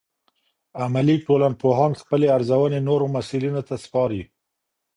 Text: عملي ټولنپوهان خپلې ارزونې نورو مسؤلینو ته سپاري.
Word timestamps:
عملي 0.83 1.15
ټولنپوهان 1.25 1.91
خپلې 2.01 2.27
ارزونې 2.37 2.79
نورو 2.87 3.05
مسؤلینو 3.15 3.61
ته 3.67 3.75
سپاري. 3.83 4.23